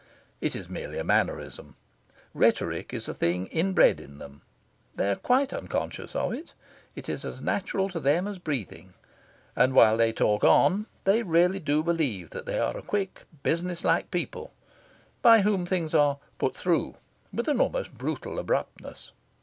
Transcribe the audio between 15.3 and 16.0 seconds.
whom things